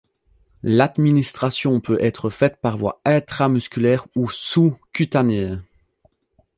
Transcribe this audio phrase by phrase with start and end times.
[0.63, 5.57] L'administration peut être faite par voie intramusculaire ou sous-cutanée.